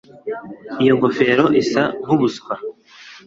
[0.81, 2.53] iyo ngofero isa nkubuswa